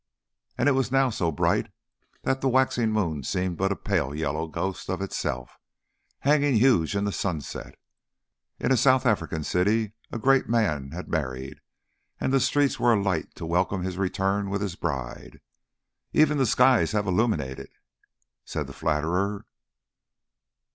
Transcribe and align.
And 0.57 0.67
it 0.67 0.71
was 0.71 0.91
now 0.91 1.11
so 1.11 1.31
bright 1.31 1.71
that 2.23 2.41
the 2.41 2.49
waxing 2.49 2.89
moon 2.91 3.21
seemed 3.21 3.57
but 3.57 3.71
a 3.71 3.75
pale 3.75 4.15
yellow 4.15 4.47
ghost 4.47 4.89
of 4.89 4.99
itself, 4.99 5.59
hanging 6.21 6.55
huge 6.55 6.95
in 6.95 7.03
the 7.03 7.11
sunset. 7.11 7.75
In 8.59 8.71
a 8.71 8.77
South 8.77 9.05
African 9.05 9.43
city 9.43 9.93
a 10.11 10.17
great 10.17 10.49
man 10.49 10.89
had 10.89 11.07
married, 11.07 11.61
and 12.19 12.33
the 12.33 12.39
streets 12.39 12.79
were 12.79 12.93
alight 12.93 13.35
to 13.35 13.45
welcome 13.45 13.83
his 13.83 13.99
return 13.99 14.49
with 14.49 14.63
his 14.63 14.73
bride. 14.75 15.39
"Even 16.13 16.39
the 16.39 16.47
skies 16.47 16.93
have 16.93 17.05
illuminated," 17.05 17.69
said 18.43 18.65
the 18.65 18.73
flatterer. 18.73 19.45